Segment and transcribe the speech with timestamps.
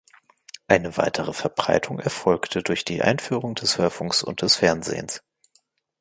[0.67, 5.21] Eine weitere Verbreitung erfolgte durch die Einführung des Hörfunks und des Fernsehens.